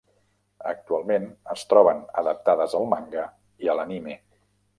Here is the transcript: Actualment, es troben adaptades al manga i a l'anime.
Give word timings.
Actualment, 0.69 1.27
es 1.55 1.65
troben 1.73 2.01
adaptades 2.23 2.73
al 2.81 2.89
manga 2.95 3.27
i 3.67 3.71
a 3.75 3.79
l'anime. 3.83 4.19